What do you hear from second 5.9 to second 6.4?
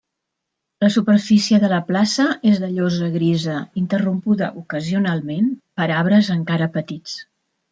arbres